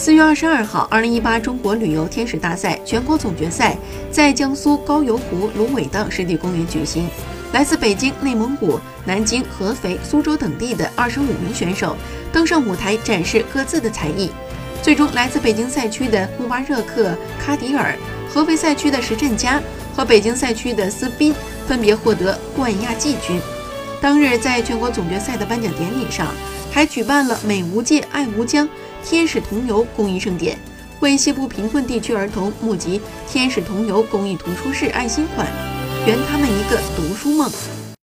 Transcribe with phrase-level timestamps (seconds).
[0.00, 3.76] 四月二十二号，二零一八中国旅游天使大赛全国总决赛
[4.10, 7.06] 在江苏高邮湖芦苇荡湿地公园举行。
[7.52, 11.94] 来自北京、内蒙古、南京、合肥、苏州等地的二十五名选手
[12.32, 14.30] 登上舞台展示各自的才艺。
[14.82, 17.94] 最终，来自北京赛区的穆巴热克·卡迪尔、
[18.26, 19.60] 合肥赛区的石振佳
[19.94, 21.34] 和北京赛区的斯宾
[21.68, 23.38] 分别获得冠亚季军。
[24.00, 26.26] 当日，在全国总决赛的颁奖典礼上，
[26.72, 28.66] 还举办了“美无界，爱无疆”。
[29.02, 30.58] 天使童游公益盛典
[31.00, 35.46] 为西部贫困地区儿童募集天使童游公益图书室爱心款，
[36.06, 37.50] 圆他们一个读书梦。